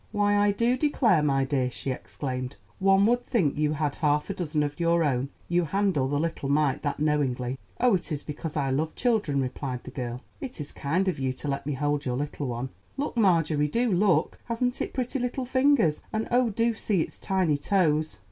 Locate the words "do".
0.51-0.77, 13.67-13.91, 16.49-16.73